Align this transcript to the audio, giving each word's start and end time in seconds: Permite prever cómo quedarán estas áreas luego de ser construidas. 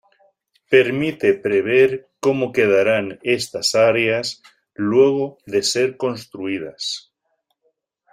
Permite 0.67 1.35
prever 1.35 2.09
cómo 2.19 2.51
quedarán 2.51 3.19
estas 3.21 3.75
áreas 3.75 4.41
luego 4.73 5.37
de 5.45 5.61
ser 5.61 5.95
construidas. 5.95 7.13